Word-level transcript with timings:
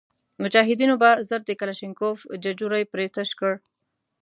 مجاهدینو 0.43 0.95
به 1.01 1.09
ژر 1.27 1.41
د 1.45 1.51
کلشینکوف 1.59 2.17
ججوري 2.43 2.83
پرې 2.91 3.05
تش 3.15 3.29
کړ. 3.39 3.51